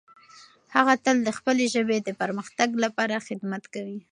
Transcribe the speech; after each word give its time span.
هغه 0.75 0.93
تل 1.05 1.17
د 1.23 1.29
خپلې 1.37 1.65
ژبې 1.73 1.97
د 2.03 2.09
پرمختګ 2.21 2.69
لپاره 2.83 3.23
خدمت 3.27 3.63
کوي. 3.73 3.99